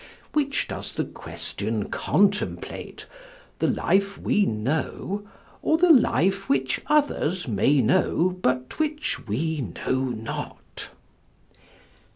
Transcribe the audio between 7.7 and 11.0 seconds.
know, but which we know not?